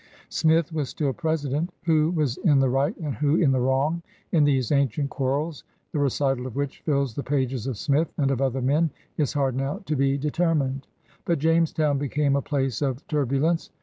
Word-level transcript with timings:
Smith 0.29 0.73
was 0.73 0.89
still 0.89 1.13
President. 1.13 1.69
Yfho 1.85 2.11
was 2.15 2.37
in 2.37 2.59
the 2.59 2.71
right 2.71 2.97
and 2.97 3.13
who 3.17 3.35
in 3.35 3.51
the 3.51 3.59
wrong 3.59 4.01
in 4.31 4.43
these 4.45 4.71
ancient 4.71 5.11
quarrels, 5.11 5.63
the 5.91 5.99
recital 5.99 6.47
of 6.47 6.55
which 6.55 6.81
fills 6.81 7.13
the 7.13 7.21
pages 7.21 7.67
of 7.67 7.77
Smith 7.77 8.11
and 8.17 8.31
of 8.31 8.41
other 8.41 8.63
men, 8.63 8.89
is 9.17 9.33
hard 9.33 9.55
now 9.55 9.77
to 9.85 9.95
be 9.95 10.17
de 10.17 10.31
termined. 10.31 10.85
But 11.23 11.37
Jamestown 11.37 11.99
became 11.99 12.35
a 12.35 12.41
place 12.41 12.81
of 12.81 13.05
tur 13.07 13.27
bulence. 13.27 13.69